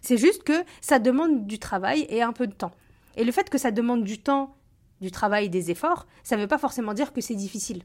C'est 0.00 0.18
juste 0.18 0.44
que 0.44 0.64
ça 0.80 0.98
demande 0.98 1.46
du 1.46 1.58
travail 1.58 2.06
et 2.08 2.22
un 2.22 2.32
peu 2.32 2.46
de 2.46 2.54
temps. 2.54 2.72
Et 3.16 3.24
le 3.24 3.32
fait 3.32 3.50
que 3.50 3.58
ça 3.58 3.70
demande 3.70 4.04
du 4.04 4.18
temps, 4.18 4.54
du 5.00 5.10
travail, 5.10 5.48
des 5.48 5.70
efforts, 5.70 6.06
ça 6.22 6.36
ne 6.36 6.42
veut 6.42 6.48
pas 6.48 6.58
forcément 6.58 6.94
dire 6.94 7.12
que 7.12 7.20
c'est 7.20 7.34
difficile. 7.34 7.82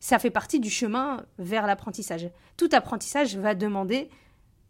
Ça 0.00 0.18
fait 0.18 0.30
partie 0.30 0.60
du 0.60 0.70
chemin 0.70 1.24
vers 1.38 1.66
l'apprentissage. 1.66 2.30
Tout 2.56 2.68
apprentissage 2.72 3.36
va 3.36 3.54
demander 3.54 4.10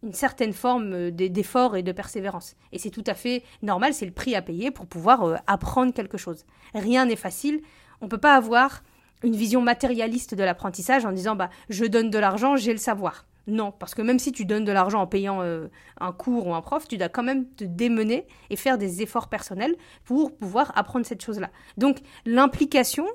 une 0.07 0.13
certaine 0.13 0.53
forme 0.53 0.93
euh, 0.93 1.11
d'effort 1.11 1.77
et 1.77 1.83
de 1.83 1.93
persévérance. 1.93 2.55
Et 2.73 2.79
c'est 2.79 2.91
tout 2.91 3.05
à 3.07 3.15
fait 3.15 3.43
normal, 3.63 3.93
c'est 3.93 4.07
le 4.07 4.13
prix 4.13 4.35
à 4.35 4.43
payer 4.43 4.71
pour 4.71 4.87
pouvoir 4.87 5.25
euh, 5.25 5.37
apprendre 5.47 5.93
quelque 5.93 6.17
chose. 6.17 6.47
Rien 6.75 7.07
n'est 7.07 7.17
facile. 7.17 7.61
On 8.01 8.07
ne 8.07 8.11
peut 8.11 8.19
pas 8.19 8.35
avoir 8.35 8.83
une 9.23 9.35
vision 9.35 9.61
matérialiste 9.61 10.35
de 10.35 10.45
l'apprentissage 10.45 11.05
en 11.05 11.13
disant 11.13 11.37
bah 11.37 11.51
je 11.69 11.85
donne 11.85 12.11
de 12.11 12.19
l'argent, 12.19 12.57
j'ai 12.57 12.73
le 12.73 12.79
savoir. 12.79 13.27
Non, 13.49 13.71
parce 13.71 13.95
que 13.95 14.03
même 14.03 14.19
si 14.19 14.33
tu 14.33 14.45
donnes 14.45 14.65
de 14.65 14.73
l'argent 14.73 15.01
en 15.01 15.07
payant 15.07 15.41
euh, 15.41 15.69
un 16.01 16.13
cours 16.13 16.49
ou 16.49 16.55
un 16.55 16.63
prof, 16.63 16.89
tu 16.89 16.99
dois 16.99 17.09
quand 17.09 17.23
même 17.23 17.49
te 17.55 17.63
démener 17.63 18.27
et 18.51 18.57
faire 18.57 18.77
des 18.77 19.03
efforts 19.03 19.29
personnels 19.29 19.77
pour 20.05 20.37
pouvoir 20.37 20.73
apprendre 20.77 21.07
cette 21.07 21.25
chose-là. 21.25 21.51
Donc 21.77 21.99
l'implication, 22.25 23.07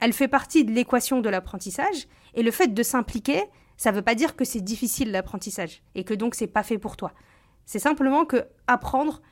elle 0.00 0.14
fait 0.14 0.28
partie 0.28 0.64
de 0.64 0.72
l'équation 0.72 1.20
de 1.20 1.28
l'apprentissage 1.28 2.08
et 2.34 2.42
le 2.42 2.50
fait 2.50 2.68
de 2.68 2.82
s'impliquer, 2.82 3.42
ça 3.80 3.92
ne 3.92 3.96
veut 3.96 4.02
pas 4.02 4.14
dire 4.14 4.36
que 4.36 4.44
c'est 4.44 4.60
difficile 4.60 5.10
l'apprentissage 5.10 5.82
et 5.94 6.04
que 6.04 6.12
donc 6.12 6.34
c'est 6.34 6.46
pas 6.46 6.62
fait 6.62 6.76
pour 6.76 6.98
toi. 6.98 7.14
C'est 7.64 7.78
simplement 7.78 8.26
que 8.26 8.44
apprendre 8.66 9.22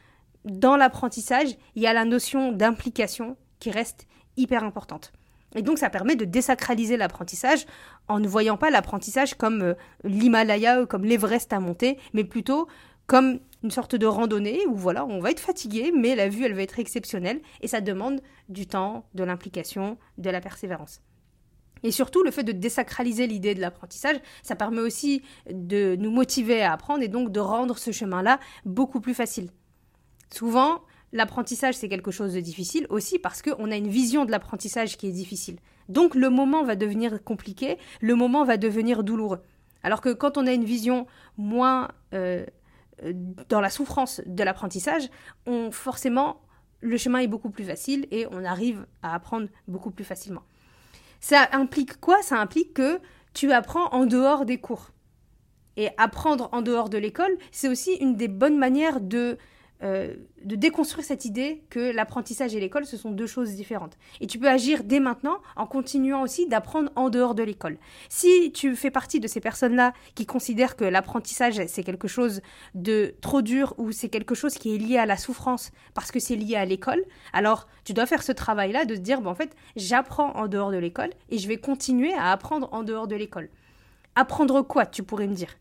dans 0.47 0.75
l'apprentissage, 0.75 1.49
il 1.75 1.83
y 1.83 1.87
a 1.87 1.93
la 1.93 2.07
notion 2.07 2.51
d'implication 2.51 3.37
qui 3.59 3.71
reste 3.71 4.07
hyper 4.39 4.65
importante. 4.65 5.13
Et 5.55 5.61
donc 5.61 5.77
ça 5.77 5.91
permet 5.91 6.17
de 6.17 6.25
désacraliser 6.25 6.97
l'apprentissage 6.97 7.67
en 8.09 8.21
ne 8.21 8.27
voyant 8.27 8.57
pas 8.57 8.71
l'apprentissage 8.71 9.35
comme 9.35 9.61
euh, 9.61 9.75
l'Himalaya 10.03 10.81
ou 10.81 10.87
comme 10.87 11.05
l'Everest 11.05 11.53
à 11.53 11.61
monter, 11.61 11.99
mais 12.15 12.25
plutôt 12.25 12.69
comme 13.07 13.41
une 13.63 13.71
sorte 13.71 13.97
de 13.97 14.07
randonnée 14.07 14.65
où 14.67 14.75
voilà, 14.75 15.05
on 15.05 15.21
va 15.21 15.31
être 15.31 15.41
fatigué, 15.41 15.93
mais 15.95 16.17
la 16.17 16.31
vue 16.31 16.47
elle 16.47 16.55
va 16.55 16.63
être 16.63 16.79
exceptionnelle 16.79 17.43
et 17.61 17.69
ça 17.69 17.83
demande 17.83 18.23
du 18.49 18.67
temps, 18.67 19.05
de 19.13 19.25
l'implication, 19.25 19.99
de 20.17 20.31
la 20.31 20.41
persévérance. 20.41 21.03
Et 21.83 21.91
surtout, 21.91 22.23
le 22.23 22.31
fait 22.31 22.43
de 22.43 22.53
désacraliser 22.53 23.27
l'idée 23.27 23.55
de 23.55 23.61
l'apprentissage, 23.61 24.17
ça 24.43 24.57
permet 24.57 24.81
aussi 24.81 25.23
de 25.51 25.97
nous 25.97 26.11
motiver 26.11 26.63
à 26.63 26.73
apprendre 26.73 27.03
et 27.03 27.09
donc 27.09 27.31
de 27.31 27.41
rendre 27.41 27.79
ce 27.79 27.93
chemin-là 27.93 28.41
beaucoup 28.65 29.01
plus 29.01 29.15
facile. 29.15 29.51
Souvent, 30.33 30.83
l'apprentissage, 31.13 31.75
c'est 31.75 31.89
quelque 31.89 32.11
chose 32.11 32.35
de 32.35 32.41
difficile 32.41 32.87
aussi 32.91 33.19
parce 33.19 33.43
qu'on 33.43 33.71
a 33.71 33.77
une 33.77 33.89
vision 33.89 34.25
de 34.25 34.31
l'apprentissage 34.31 34.97
qui 34.97 35.09
est 35.09 35.13
difficile. 35.13 35.59
Donc 35.89 36.15
le 36.15 36.29
moment 36.29 36.65
va 36.65 36.77
devenir 36.77 37.23
compliqué, 37.23 37.79
le 38.01 38.15
moment 38.15 38.45
va 38.45 38.57
devenir 38.57 39.05
douloureux. 39.05 39.41
Alors 39.83 40.01
que 40.01 40.13
quand 40.13 40.37
on 40.37 40.47
a 40.47 40.53
une 40.53 40.65
vision 40.65 41.07
moins 41.37 41.89
euh, 42.13 42.45
dans 43.49 43.61
la 43.61 43.71
souffrance 43.71 44.21
de 44.27 44.43
l'apprentissage, 44.43 45.09
on 45.47 45.71
forcément 45.71 46.41
le 46.81 46.97
chemin 46.97 47.21
est 47.21 47.27
beaucoup 47.27 47.51
plus 47.51 47.65
facile 47.65 48.07
et 48.11 48.27
on 48.31 48.45
arrive 48.45 48.87
à 49.03 49.15
apprendre 49.15 49.49
beaucoup 49.67 49.91
plus 49.91 50.05
facilement. 50.05 50.43
Ça 51.21 51.49
implique 51.53 52.01
quoi? 52.01 52.23
Ça 52.23 52.41
implique 52.41 52.75
que 52.75 53.01
tu 53.35 53.53
apprends 53.53 53.89
en 53.91 54.07
dehors 54.07 54.45
des 54.45 54.59
cours. 54.59 54.91
Et 55.77 55.91
apprendre 55.97 56.49
en 56.53 56.63
dehors 56.63 56.89
de 56.89 56.99
l'école, 56.99 57.37
c'est 57.53 57.69
aussi 57.69 57.95
une 57.95 58.17
des 58.17 58.29
bonnes 58.29 58.59
manières 58.59 59.01
de 59.01 59.39
euh, 59.85 60.15
de 60.43 60.57
déconstruire 60.57 61.05
cette 61.05 61.25
idée 61.25 61.63
que 61.71 61.93
l'apprentissage 61.93 62.53
et 62.55 62.59
l'école, 62.59 62.85
ce 62.85 62.97
sont 62.97 63.13
deux 63.13 63.29
choses 63.29 63.55
différentes. 63.55 63.97
Et 64.21 64.27
tu 64.27 64.39
peux 64.39 64.49
agir 64.49 64.83
dès 64.83 64.99
maintenant 64.99 65.39
en 65.55 65.67
continuant 65.67 66.23
aussi 66.23 66.49
d'apprendre 66.49 66.91
en 66.97 67.11
dehors 67.11 67.37
de 67.37 67.45
l'école. 67.45 67.79
Si 68.09 68.51
tu 68.53 68.75
fais 68.75 68.91
partie 68.91 69.21
de 69.21 69.29
ces 69.29 69.41
personnes-là 69.41 69.93
qui 70.17 70.27
considèrent 70.27 70.75
que 70.75 70.85
l'apprentissage, 70.85 71.65
c'est 71.69 71.85
quelque 71.85 72.09
chose 72.09 72.41
de 72.75 73.15
trop 73.21 73.41
dur 73.41 73.75
ou 73.79 73.93
c'est 73.93 74.09
quelque 74.09 74.35
chose 74.35 74.55
qui 74.55 74.75
est 74.75 74.79
lié 74.79 74.99
à 74.99 75.07
la 75.07 75.17
souffrance 75.17 75.71
parce 75.95 76.11
que 76.11 76.19
c'est 76.19 76.37
lié 76.37 76.57
à 76.57 76.65
l'école, 76.65 77.05
alors 77.33 77.69
tu 77.85 77.93
dois 77.93 78.07
faire 78.07 78.25
ce 78.25 78.33
travail-là 78.33 78.85
de 78.85 78.97
te 78.97 79.01
dire, 79.01 79.25
en 79.25 79.35
fait, 79.35 79.55
j'apprends 79.77 80.35
en 80.35 80.49
dehors 80.49 80.73
de 80.73 80.79
l'école 80.79 81.11
et 81.31 81.39
je 81.39 81.47
vais 81.47 81.59
continuer 81.59 82.15
à 82.15 82.33
apprendre 82.33 82.69
en 82.73 82.83
dehors 82.83 83.07
de 83.07 83.15
l'école. 83.15 83.49
Apprendre 84.17 84.63
quoi, 84.63 84.87
tu 84.87 85.05
pourrais 85.05 85.29
me 85.29 85.35
dire? 85.35 85.55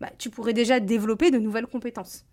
Bah, 0.00 0.10
Tu 0.18 0.30
pourrais 0.30 0.52
déjà 0.52 0.78
développer 0.78 1.32
de 1.32 1.38
nouvelles 1.38 1.66
compétences 1.66 2.24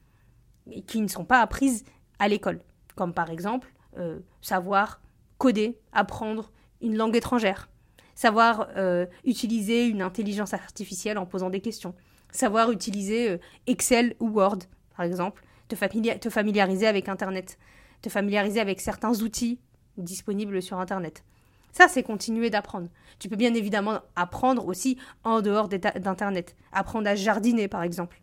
qui 0.88 1.02
ne 1.02 1.08
sont 1.08 1.26
pas 1.26 1.42
apprises 1.42 1.84
à 2.20 2.28
l'école, 2.28 2.60
comme 2.96 3.14
par 3.14 3.30
exemple 3.30 3.74
euh, 3.98 4.20
savoir 4.42 5.02
coder, 5.38 5.80
apprendre 5.92 6.52
une 6.82 6.96
langue 6.96 7.16
étrangère, 7.16 7.70
savoir 8.16 8.70
euh, 8.78 9.06
utiliser 9.26 9.86
une 9.88 10.02
intelligence 10.02 10.54
artificielle 10.54 11.18
en 11.18 11.26
posant 11.26 11.50
des 11.50 11.62
questions, 11.62 11.96
savoir 12.32 12.72
utiliser 12.72 13.32
euh, 13.32 13.38
Excel 13.68 14.16
ou 14.20 14.30
Word, 14.30 14.60
par 14.96 15.06
exemple, 15.06 15.44
te, 15.68 15.76
te 16.18 16.30
familiariser 16.30 16.88
avec 16.88 17.10
Internet. 17.10 17.58
te 18.02 18.10
familiariser 18.10 18.60
avec 18.60 18.82
certains 18.82 19.22
outils 19.22 19.60
disponibles 19.98 20.62
sur 20.62 20.80
Internet. 20.80 21.24
Ça, 21.72 21.88
c'est 21.88 22.04
continuer 22.04 22.50
d'apprendre. 22.50 22.90
Tu 23.20 23.30
peux 23.30 23.36
bien 23.36 23.54
évidemment 23.54 24.00
apprendre 24.16 24.68
aussi 24.68 24.98
en 25.24 25.42
dehors 25.42 25.70
d'Internet. 25.70 26.56
Apprendre 26.72 27.08
à 27.08 27.16
jardiner, 27.16 27.68
par 27.68 27.84
exemple. 27.84 28.22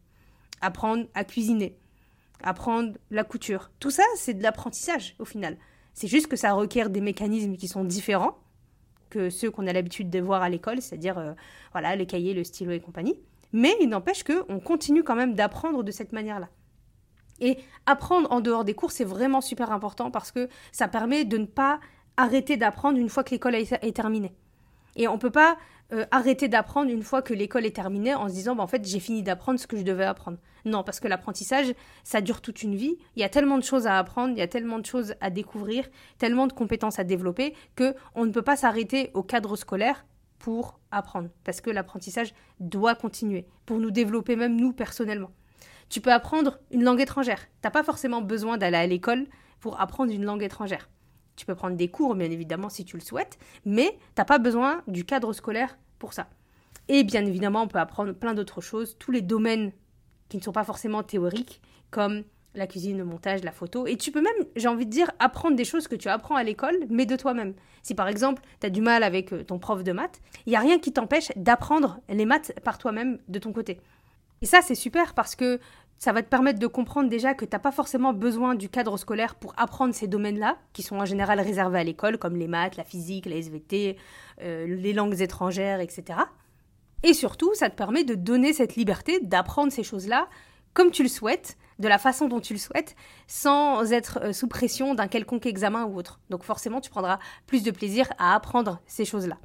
Apprendre 0.61 1.07
à 1.15 1.25
cuisiner. 1.25 1.79
Apprendre 2.43 2.97
la 3.11 3.25
couture. 3.25 3.71
Tout 3.81 3.91
ça, 3.91 4.05
c'est 4.17 4.35
de 4.35 4.43
l'apprentissage, 4.43 5.17
au 5.19 5.25
final. 5.25 5.57
C'est 5.95 6.09
juste 6.09 6.29
que 6.29 6.37
ça 6.37 6.53
requiert 6.53 6.91
des 6.91 7.01
mécanismes 7.01 7.57
qui 7.57 7.69
sont 7.69 7.85
différents 7.85 8.39
que 9.11 9.31
ceux 9.31 9.51
qu'on 9.51 9.67
a 9.67 9.73
l'habitude 9.73 10.11
de 10.11 10.21
voir 10.21 10.43
à 10.43 10.49
l'école, 10.49 10.81
c'est-à-dire 10.83 11.19
euh, 11.19 11.33
voilà, 11.73 11.97
les 11.97 12.07
cahiers, 12.07 12.35
le 12.35 12.45
stylo 12.45 12.73
et 12.73 12.81
compagnie. 12.81 13.19
Mais 13.53 13.75
il 13.81 13.89
n'empêche 13.89 14.23
qu'on 14.23 14.61
continue 14.61 15.03
quand 15.03 15.17
même 15.17 15.35
d'apprendre 15.35 15.83
de 15.83 15.91
cette 15.91 16.13
manière-là. 16.13 16.49
Et 17.41 17.59
apprendre 17.87 18.31
en 18.31 18.41
dehors 18.41 18.65
des 18.65 18.75
cours, 18.75 18.91
c'est 18.91 19.05
vraiment 19.05 19.41
super 19.41 19.73
important 19.73 20.11
parce 20.11 20.31
que 20.31 20.49
ça 20.73 20.89
permet 20.89 21.25
de 21.25 21.39
ne 21.39 21.47
pas 21.47 21.81
arrêter 22.17 22.57
d'apprendre 22.57 22.99
une 22.99 23.09
fois 23.09 23.25
que 23.25 23.31
l'école 23.31 23.55
est 23.55 23.97
terminée. 23.97 24.35
Et 24.97 25.07
on 25.07 25.15
ne 25.15 25.19
peut 25.19 25.31
pas 25.31 25.57
euh, 25.93 26.05
arrêter 26.11 26.49
d'apprendre 26.49 26.91
une 26.91 27.03
fois 27.03 27.23
que 27.23 27.33
l'école 27.33 27.65
est 27.65 27.75
terminée 27.75 28.15
en 28.15 28.29
se 28.29 28.35
disant 28.35 28.55
bah, 28.55 28.63
en 28.63 28.67
fait 28.67 28.87
j'ai 28.87 29.01
fini 29.01 29.23
d'apprendre 29.23 29.59
ce 29.59 29.67
que 29.67 29.79
je 29.79 29.83
devais 29.83 30.05
apprendre. 30.05 30.37
Non, 30.67 30.85
parce 30.85 31.01
que 31.01 31.09
l'apprentissage, 31.09 31.73
ça 32.05 32.21
dure 32.21 32.43
toute 32.43 32.63
une 32.63 32.75
vie. 32.75 32.99
Il 33.17 33.21
y 33.21 33.25
a 33.25 33.31
tellement 33.31 33.57
de 33.57 33.65
choses 33.65 33.87
à 33.87 33.99
apprendre, 33.99 34.35
il 34.35 34.39
y 34.39 34.43
a 34.43 34.49
tellement 34.49 34.79
de 34.79 34.85
choses 34.85 35.15
à 35.23 35.31
découvrir, 35.31 35.89
tellement 36.19 36.47
de 36.47 36.53
compétences 36.53 36.99
à 36.99 37.05
développer 37.05 37.55
que 37.75 37.95
on 38.15 38.27
ne 38.27 38.33
peut 38.33 38.43
pas 38.43 38.57
s'arrêter 38.57 39.11
au 39.15 39.23
cadre 39.23 39.57
scolaire 39.57 40.05
pour 40.39 40.79
apprendre. 40.91 41.31
Parce 41.45 41.63
que 41.63 41.71
l'apprentissage 41.71 42.35
doit 42.61 42.95
continuer 42.95 43.47
pour 43.65 43.79
nous 43.79 43.91
développer 43.91 44.37
même 44.37 44.61
nous 44.61 44.75
personnellement. 44.75 45.31
Tu 45.89 46.03
peux 46.03 46.13
apprendre 46.13 46.59
une 46.71 46.85
langue 46.85 47.01
étrangère. 47.01 47.41
T'as 47.63 47.71
pas 47.71 47.83
forcément 47.83 48.21
besoin 48.21 48.59
d'aller 48.59 48.77
à 48.77 48.87
l'école 48.87 49.27
pour 49.59 49.81
apprendre 49.81 50.13
une 50.13 50.25
langue 50.25 50.43
étrangère. 50.43 50.91
Tu 51.39 51.47
peux 51.47 51.55
prendre 51.55 51.77
des 51.77 51.87
cours, 51.87 52.17
bien 52.17 52.29
évidemment, 52.29 52.69
si 52.69 52.85
tu 52.85 52.97
le 52.97 53.01
souhaites, 53.01 53.39
mais 53.65 53.97
t'as 54.17 54.25
pas 54.25 54.39
besoin 54.39 54.83
du 54.89 55.05
cadre 55.05 55.33
scolaire 55.33 55.79
pour 56.01 56.13
ça. 56.13 56.27
Et 56.89 57.05
bien 57.05 57.25
évidemment, 57.25 57.63
on 57.63 57.69
peut 57.69 57.79
apprendre 57.79 58.13
plein 58.13 58.35
d'autres 58.35 58.61
choses, 58.61 58.97
tous 58.99 59.13
les 59.13 59.23
domaines 59.23 59.71
qui 60.29 60.37
ne 60.37 60.43
sont 60.43 60.51
pas 60.51 60.65
forcément 60.65 61.05
théoriques, 61.05 61.61
comme 61.93 62.25
la 62.57 62.67
cuisine, 62.67 62.99
le 62.99 63.05
montage, 63.05 63.45
la 63.45 63.53
photo. 63.53 63.87
Et 63.87 63.97
tu 63.97 64.11
peux 64.11 64.21
même, 64.21 64.47
j'ai 64.57 64.67
envie 64.67 64.85
de 64.85 64.91
dire, 64.91 65.13
apprendre 65.21 65.55
des 65.55 65.65
choses 65.65 65.87
que 65.87 65.95
tu 65.95 66.09
apprends 66.09 66.35
à 66.35 66.43
l'école, 66.43 66.77
mais 66.91 67.07
de 67.07 67.15
toi-même. 67.15 67.55
Si 67.83 67.95
par 67.95 68.09
exemple, 68.09 68.43
tu 68.61 68.67
as 68.67 68.71
du 68.71 68.81
mal 68.81 69.05
avec 69.05 69.33
euh, 69.33 69.45
ton 69.45 69.61
prof 69.61 69.85
de 69.85 69.93
maths, 69.93 70.21
il 70.45 70.51
n'y 70.51 70.57
a 70.57 70.61
rien 70.61 70.81
qui 70.81 70.93
t'empêche 70.93 71.31
d'apprendre 71.37 72.01
les 72.09 72.27
maths 72.27 72.53
par 72.65 72.79
toi-même 72.79 73.21
de 73.29 73.39
ton 73.39 73.53
côté. 73.53 73.79
Et 74.43 74.47
ça, 74.47 74.61
c'est 74.61 74.75
super 74.75 75.15
parce 75.15 75.37
que 75.37 75.61
ça 75.99 76.13
va 76.13 76.23
te 76.23 76.29
permettre 76.29 76.59
de 76.59 76.67
comprendre 76.67 77.09
déjà 77.09 77.35
que 77.35 77.45
tu 77.45 77.51
n'as 77.53 77.59
pas 77.59 77.73
forcément 77.73 78.13
besoin 78.13 78.55
du 78.55 78.69
cadre 78.69 78.97
scolaire 78.97 79.35
pour 79.35 79.53
apprendre 79.57 79.95
ces 79.95 80.07
domaines-là, 80.07 80.57
qui 80.73 80.83
sont 80.83 80.97
en 80.97 81.05
général 81.05 81.41
réservés 81.41 81.81
à 81.81 81.85
l'école, 81.85 82.19
comme 82.19 82.37
les 82.37 82.49
maths, 82.49 82.77
la 82.77 82.85
physique, 82.85 83.27
la 83.27 83.37
SVT, 83.37 83.97
euh, 84.43 84.67
les 84.67 84.93
langues 84.93 85.21
étrangères, 85.21 85.81
etc. 85.81 86.21
Et 87.03 87.15
surtout, 87.15 87.53
ça 87.55 87.69
te 87.69 87.77
permet 87.77 88.05
de 88.05 88.15
donner 88.15 88.53
cette 88.53 88.77
liberté 88.77 89.21
d'apprendre 89.21 89.73
ces 89.73 89.83
choses-là 89.83 90.29
comme 90.75 90.91
tu 90.93 91.03
le 91.03 91.09
souhaites, 91.09 91.57
de 91.81 91.89
la 91.89 91.99
façon 91.99 92.29
dont 92.29 92.41
tu 92.41 92.53
le 92.53 92.59
souhaites, 92.59 92.95
sans 93.27 93.93
être 93.93 94.21
euh, 94.23 94.33
sous 94.33 94.47
pression 94.47 94.95
d'un 94.95 95.09
quelconque 95.09 95.47
examen 95.47 95.85
ou 95.87 95.97
autre. 95.97 96.21
Donc 96.31 96.45
forcément, 96.45 96.81
tu 96.81 96.91
prendras 96.91 97.19
plus 97.47 97.65
de 97.65 97.73
plaisir 97.73 98.09
à 98.19 98.35
apprendre 98.35 98.81
ces 98.87 99.05
choses-là. 99.05 99.39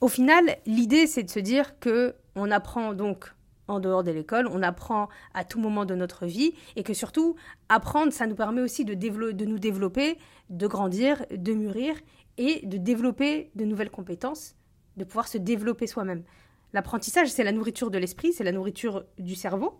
Au 0.00 0.08
final, 0.08 0.56
l'idée, 0.64 1.06
c'est 1.06 1.24
de 1.24 1.30
se 1.30 1.40
dire 1.40 1.78
que 1.78 2.14
on 2.36 2.50
apprend 2.50 2.94
donc 2.94 3.34
en 3.68 3.80
dehors 3.80 4.02
de 4.02 4.10
l'école, 4.10 4.48
on 4.50 4.62
apprend 4.62 5.08
à 5.34 5.44
tout 5.44 5.60
moment 5.60 5.84
de 5.84 5.94
notre 5.94 6.26
vie 6.26 6.54
et 6.76 6.82
que 6.82 6.94
surtout, 6.94 7.36
apprendre, 7.68 8.12
ça 8.12 8.26
nous 8.26 8.34
permet 8.34 8.62
aussi 8.62 8.84
de, 8.84 8.94
de 8.94 9.44
nous 9.44 9.58
développer, 9.58 10.18
de 10.50 10.66
grandir, 10.66 11.24
de 11.30 11.52
mûrir 11.52 11.94
et 12.38 12.66
de 12.66 12.78
développer 12.78 13.50
de 13.54 13.64
nouvelles 13.64 13.90
compétences, 13.90 14.54
de 14.96 15.04
pouvoir 15.04 15.28
se 15.28 15.38
développer 15.38 15.86
soi-même. 15.86 16.24
L'apprentissage, 16.72 17.28
c'est 17.28 17.44
la 17.44 17.52
nourriture 17.52 17.90
de 17.90 17.98
l'esprit, 17.98 18.32
c'est 18.32 18.44
la 18.44 18.52
nourriture 18.52 19.04
du 19.18 19.34
cerveau. 19.34 19.78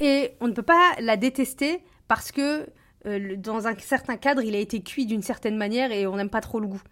Et 0.00 0.36
on 0.40 0.48
ne 0.48 0.52
peut 0.52 0.62
pas 0.62 0.94
la 1.00 1.16
détester 1.16 1.82
parce 2.08 2.32
que 2.32 2.66
euh, 3.06 3.36
dans 3.36 3.66
un 3.66 3.76
certain 3.78 4.16
cadre, 4.16 4.42
il 4.42 4.54
a 4.54 4.58
été 4.58 4.82
cuit 4.82 5.06
d'une 5.06 5.22
certaine 5.22 5.56
manière 5.56 5.92
et 5.92 6.06
on 6.06 6.16
n'aime 6.16 6.30
pas 6.30 6.40
trop 6.40 6.60
le 6.60 6.66
goût, 6.66 6.82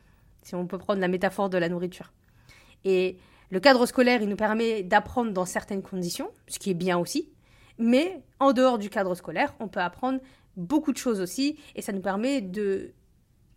si 0.43 0.55
on 0.55 0.67
peut 0.67 0.79
prendre 0.79 1.01
la 1.01 1.09
métaphore 1.09 1.51
de 1.51 1.59
la 1.59 1.69
nourriture. 1.69 2.13
Et 2.85 3.19
le 3.51 3.61
cadre 3.61 3.87
scolaire, 3.87 4.23
il 4.23 4.29
nous 4.29 4.37
permet 4.37 4.83
d'apprendre 4.83 5.33
dans 5.33 5.47
certaines 5.47 5.83
conditions, 5.83 6.31
ce 6.49 6.59
qui 6.59 6.71
est 6.71 6.75
bien 6.75 6.99
aussi, 6.99 7.31
mais 7.79 8.23
en 8.41 8.53
dehors 8.53 8.79
du 8.79 8.91
cadre 8.91 9.15
scolaire, 9.15 9.55
on 9.61 9.69
peut 9.69 9.81
apprendre 9.81 10.21
beaucoup 10.57 10.93
de 10.93 10.99
choses 10.99 11.21
aussi, 11.21 11.59
et 11.75 11.83
ça 11.83 11.93
nous 11.93 12.01
permet 12.01 12.41
de 12.41 12.93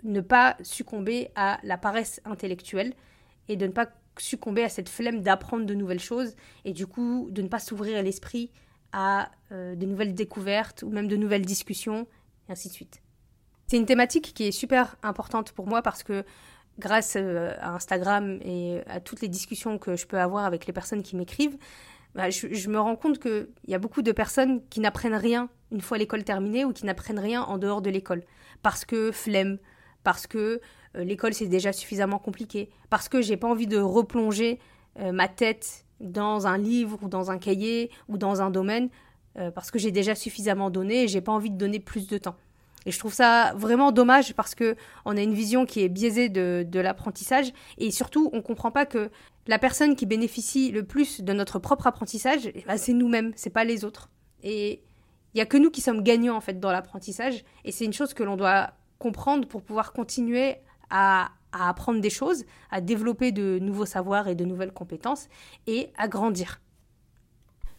ne 0.03 0.21
pas 0.21 0.55
succomber 0.61 1.29
à 1.35 1.59
la 1.63 1.77
paresse 1.77 2.21
intellectuelle 2.25 2.93
et 3.47 3.55
de 3.55 3.67
ne 3.67 3.71
pas 3.71 3.89
succomber 4.17 4.63
à 4.63 4.69
cette 4.69 4.89
flemme 4.89 5.21
d'apprendre 5.21 5.65
de 5.65 5.73
nouvelles 5.73 5.99
choses, 5.99 6.35
et 6.63 6.73
du 6.73 6.87
coup 6.87 7.27
de 7.31 7.41
ne 7.41 7.47
pas 7.47 7.59
s'ouvrir 7.59 8.01
l'esprit 8.03 8.51
à 8.93 9.31
euh, 9.51 9.75
de 9.75 9.85
nouvelles 9.85 10.13
découvertes 10.13 10.83
ou 10.83 10.89
même 10.89 11.07
de 11.07 11.15
nouvelles 11.17 11.45
discussions, 11.45 12.07
et 12.47 12.51
ainsi 12.51 12.69
de 12.69 12.73
suite. 12.73 13.01
C'est 13.67 13.77
une 13.77 13.85
thématique 13.85 14.33
qui 14.33 14.43
est 14.43 14.51
super 14.51 14.97
importante 15.01 15.53
pour 15.53 15.65
moi 15.65 15.81
parce 15.81 16.03
que 16.03 16.25
grâce 16.79 17.15
euh, 17.17 17.53
à 17.59 17.73
Instagram 17.75 18.39
et 18.43 18.81
à 18.87 18.99
toutes 18.99 19.21
les 19.21 19.27
discussions 19.27 19.77
que 19.77 19.95
je 19.95 20.05
peux 20.05 20.19
avoir 20.19 20.45
avec 20.45 20.65
les 20.65 20.73
personnes 20.73 21.03
qui 21.03 21.15
m'écrivent, 21.15 21.57
bah, 22.15 22.29
je, 22.29 22.69
me 22.69 22.79
rends 22.79 22.95
compte 22.95 23.19
qu'il 23.19 23.47
y 23.67 23.73
a 23.73 23.79
beaucoup 23.79 24.01
de 24.01 24.11
personnes 24.11 24.61
qui 24.69 24.81
n'apprennent 24.81 25.15
rien 25.15 25.49
une 25.71 25.81
fois 25.81 25.97
l'école 25.97 26.23
terminée 26.25 26.65
ou 26.65 26.73
qui 26.73 26.85
n'apprennent 26.85 27.19
rien 27.19 27.41
en 27.43 27.57
dehors 27.57 27.81
de 27.81 27.89
l'école. 27.89 28.23
Parce 28.61 28.83
que 28.83 29.11
flemme, 29.11 29.57
parce 30.03 30.27
que 30.27 30.59
euh, 30.97 31.03
l'école 31.03 31.33
c'est 31.33 31.47
déjà 31.47 31.71
suffisamment 31.71 32.19
compliqué, 32.19 32.69
parce 32.89 33.07
que 33.07 33.21
j'ai 33.21 33.37
pas 33.37 33.47
envie 33.47 33.67
de 33.67 33.77
replonger 33.77 34.59
euh, 34.99 35.13
ma 35.13 35.29
tête 35.29 35.85
dans 36.01 36.47
un 36.47 36.57
livre 36.57 36.97
ou 37.01 37.07
dans 37.07 37.31
un 37.31 37.37
cahier 37.37 37.91
ou 38.09 38.17
dans 38.17 38.41
un 38.41 38.49
domaine, 38.49 38.89
parce 39.55 39.71
que 39.71 39.79
j'ai 39.79 39.91
déjà 39.91 40.13
suffisamment 40.13 40.69
donné 40.69 41.03
et 41.03 41.07
j'ai 41.07 41.21
pas 41.21 41.31
envie 41.31 41.51
de 41.51 41.55
donner 41.55 41.79
plus 41.79 42.05
de 42.07 42.17
temps. 42.17 42.35
Et 42.85 42.91
je 42.91 42.99
trouve 42.99 43.13
ça 43.13 43.53
vraiment 43.55 43.91
dommage 43.91 44.33
parce 44.33 44.55
que 44.55 44.75
on 45.05 45.15
a 45.15 45.21
une 45.21 45.33
vision 45.33 45.65
qui 45.65 45.81
est 45.81 45.89
biaisée 45.89 46.29
de, 46.29 46.79
l'apprentissage 46.79 47.53
et 47.77 47.91
surtout 47.91 48.29
on 48.33 48.41
comprend 48.41 48.71
pas 48.71 48.85
que 48.85 49.11
la 49.47 49.59
personne 49.59 49.95
qui 49.95 50.05
bénéficie 50.05 50.71
le 50.71 50.83
plus 50.83 51.21
de 51.21 51.33
notre 51.33 51.59
propre 51.59 51.87
apprentissage, 51.87 52.47
eh 52.53 52.63
ben, 52.65 52.77
c'est 52.77 52.93
nous-mêmes, 52.93 53.33
c'est 53.35 53.49
pas 53.49 53.63
les 53.63 53.85
autres. 53.85 54.09
Et 54.43 54.81
il 55.33 55.37
y 55.37 55.41
a 55.41 55.45
que 55.45 55.57
nous 55.57 55.69
qui 55.69 55.81
sommes 55.81 56.01
gagnants 56.01 56.35
en 56.35 56.41
fait 56.41 56.59
dans 56.59 56.71
l'apprentissage 56.71 57.43
et 57.65 57.71
c'est 57.71 57.85
une 57.85 57.93
chose 57.93 58.13
que 58.13 58.23
l'on 58.23 58.35
doit 58.35 58.71
comprendre 58.99 59.47
pour 59.47 59.61
pouvoir 59.61 59.93
continuer 59.93 60.57
à 60.89 61.31
apprendre 61.51 62.01
des 62.01 62.09
choses, 62.09 62.45
à 62.69 62.81
développer 62.81 63.31
de 63.31 63.59
nouveaux 63.59 63.85
savoirs 63.85 64.27
et 64.27 64.35
de 64.35 64.45
nouvelles 64.45 64.73
compétences 64.73 65.27
et 65.67 65.91
à 65.97 66.07
grandir. 66.07 66.61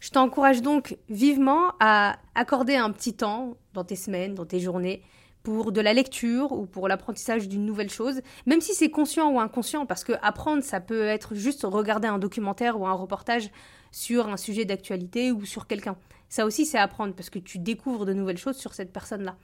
Je 0.03 0.11
t'encourage 0.11 0.63
donc 0.63 0.99
vivement 1.09 1.75
à 1.79 2.17
accorder 2.35 2.75
un 2.75 2.91
petit 2.91 3.15
temps 3.15 3.57
dans 3.73 3.85
tes 3.85 3.95
semaines, 3.95 4.35
dans 4.35 4.45
tes 4.45 4.59
journées, 4.59 5.01
pour 5.45 5.71
de 5.71 5.81
la 5.81 5.93
lecture 5.93 6.51
ou 6.51 6.67
pour 6.67 6.89
l'apprentissage 6.89 7.49
d'une 7.49 7.65
nouvelle 7.65 7.89
chose, 7.89 8.21
même 8.45 8.61
si 8.61 8.75
c'est 8.75 8.91
conscient 8.91 9.31
ou 9.31 9.39
inconscient, 9.39 9.87
parce 9.87 10.03
que 10.03 10.15
apprendre, 10.21 10.65
ça 10.65 10.81
peut 10.81 11.05
être 11.05 11.37
juste 11.37 11.63
regarder 11.63 12.09
un 12.09 12.19
documentaire 12.19 12.81
ou 12.81 12.87
un 12.89 12.95
reportage 12.95 13.49
sur 13.93 14.27
un 14.27 14.37
sujet 14.37 14.65
d'actualité 14.65 15.31
ou 15.31 15.45
sur 15.45 15.69
quelqu'un. 15.69 15.95
Ça 16.29 16.47
aussi, 16.47 16.67
c'est 16.67 16.79
apprendre, 16.79 17.15
parce 17.15 17.31
que 17.31 17.39
tu 17.39 17.61
découvres 17.61 18.05
de 18.05 18.13
nouvelles 18.13 18.39
choses 18.39 18.57
sur 18.57 18.75
cette 18.75 18.93
personne-là. 18.93 19.37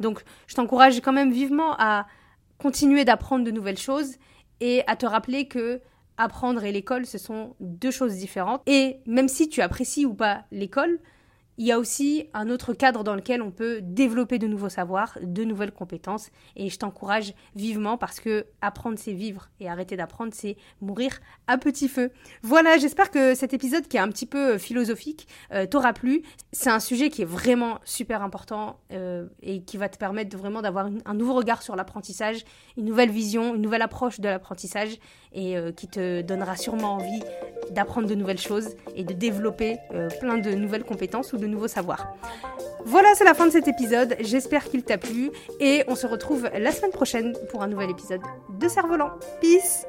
Donc, 0.00 0.24
je 0.46 0.54
t'encourage 0.54 1.02
quand 1.02 1.12
même 1.12 1.32
vivement 1.32 1.74
à 1.78 2.06
continuer 2.56 3.04
d'apprendre 3.04 3.44
de 3.44 3.50
nouvelles 3.50 3.76
choses 3.76 4.14
et 4.60 4.84
à 4.86 4.96
te 4.96 5.04
rappeler 5.04 5.48
que 5.48 5.82
apprendre 6.18 6.64
et 6.64 6.72
l'école, 6.72 7.06
ce 7.06 7.16
sont 7.16 7.54
deux 7.60 7.90
choses 7.90 8.16
différentes. 8.16 8.62
Et 8.66 9.00
même 9.06 9.28
si 9.28 9.48
tu 9.48 9.62
apprécies 9.62 10.04
ou 10.04 10.14
pas 10.14 10.44
l'école, 10.50 10.98
il 11.58 11.66
y 11.66 11.72
a 11.72 11.78
aussi 11.78 12.28
un 12.34 12.48
autre 12.50 12.72
cadre 12.72 13.02
dans 13.02 13.16
lequel 13.16 13.42
on 13.42 13.50
peut 13.50 13.80
développer 13.82 14.38
de 14.38 14.46
nouveaux 14.46 14.68
savoirs, 14.68 15.18
de 15.20 15.42
nouvelles 15.42 15.72
compétences. 15.72 16.30
Et 16.54 16.70
je 16.70 16.78
t'encourage 16.78 17.34
vivement 17.56 17.98
parce 17.98 18.20
que 18.20 18.46
apprendre, 18.60 18.96
c'est 18.96 19.12
vivre. 19.12 19.50
Et 19.58 19.68
arrêter 19.68 19.96
d'apprendre, 19.96 20.32
c'est 20.32 20.56
mourir 20.80 21.18
à 21.48 21.58
petit 21.58 21.88
feu. 21.88 22.12
Voilà, 22.42 22.78
j'espère 22.78 23.10
que 23.10 23.34
cet 23.34 23.52
épisode 23.54 23.88
qui 23.88 23.96
est 23.96 24.00
un 24.00 24.08
petit 24.08 24.26
peu 24.26 24.54
euh, 24.54 24.58
philosophique 24.58 25.26
euh, 25.52 25.66
t'aura 25.66 25.92
plu. 25.92 26.22
C'est 26.52 26.70
un 26.70 26.80
sujet 26.80 27.10
qui 27.10 27.22
est 27.22 27.28
vraiment 27.28 27.80
super 27.84 28.22
important 28.22 28.78
euh, 28.92 29.26
et 29.42 29.62
qui 29.62 29.76
va 29.76 29.88
te 29.88 29.98
permettre 29.98 30.36
vraiment 30.38 30.62
d'avoir 30.62 30.88
un 31.04 31.14
nouveau 31.14 31.34
regard 31.34 31.62
sur 31.62 31.74
l'apprentissage, 31.74 32.44
une 32.76 32.84
nouvelle 32.84 33.10
vision, 33.10 33.56
une 33.56 33.62
nouvelle 33.62 33.82
approche 33.82 34.20
de 34.20 34.28
l'apprentissage 34.28 34.98
et 35.32 35.56
qui 35.76 35.88
te 35.88 36.22
donnera 36.22 36.56
sûrement 36.56 36.94
envie 36.94 37.20
d'apprendre 37.70 38.08
de 38.08 38.14
nouvelles 38.14 38.38
choses 38.38 38.70
et 38.96 39.04
de 39.04 39.12
développer 39.12 39.76
plein 40.20 40.38
de 40.38 40.50
nouvelles 40.52 40.84
compétences 40.84 41.32
ou 41.32 41.36
de 41.36 41.46
nouveaux 41.46 41.68
savoirs. 41.68 42.14
Voilà, 42.84 43.14
c'est 43.14 43.24
la 43.24 43.34
fin 43.34 43.46
de 43.46 43.52
cet 43.52 43.68
épisode. 43.68 44.16
J'espère 44.20 44.64
qu'il 44.64 44.82
t'a 44.82 44.98
plu 44.98 45.30
et 45.60 45.84
on 45.88 45.94
se 45.94 46.06
retrouve 46.06 46.48
la 46.56 46.72
semaine 46.72 46.92
prochaine 46.92 47.34
pour 47.50 47.62
un 47.62 47.66
nouvel 47.66 47.90
épisode 47.90 48.20
de 48.58 48.68
Cerf-Volant. 48.68 49.10
Peace 49.40 49.84